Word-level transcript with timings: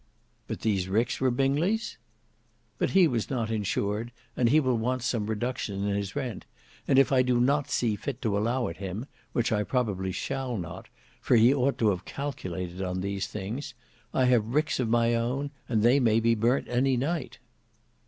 "But 0.47 0.61
these 0.61 0.89
ricks 0.89 1.21
were 1.21 1.29
Bingley's?" 1.29 1.99
"But 2.79 2.89
he 2.89 3.07
was 3.07 3.29
not 3.29 3.51
insured, 3.51 4.11
and 4.35 4.49
he 4.49 4.59
will 4.59 4.75
want 4.79 5.03
some 5.03 5.27
reduction 5.27 5.87
in 5.87 5.95
his 5.95 6.15
rent, 6.15 6.47
and 6.87 6.97
if 6.97 7.11
I 7.11 7.21
do 7.21 7.39
not 7.39 7.69
see 7.69 7.95
fit 7.95 8.19
to 8.23 8.35
allow 8.35 8.65
it 8.65 8.77
him, 8.77 9.05
which 9.31 9.51
I 9.51 9.61
probably 9.63 10.11
shall 10.11 10.57
not, 10.57 10.87
for 11.21 11.35
he 11.35 11.53
ought 11.53 11.77
to 11.77 11.91
have 11.91 12.03
calculated 12.05 12.81
on 12.81 13.01
these 13.01 13.27
things, 13.27 13.75
I 14.11 14.25
have 14.25 14.55
ricks 14.55 14.79
of 14.79 14.89
my 14.89 15.13
own, 15.13 15.51
and 15.69 15.83
they 15.83 15.99
may 15.99 16.19
be 16.19 16.33
burnt 16.33 16.67
any 16.67 16.97
night." 16.97 17.37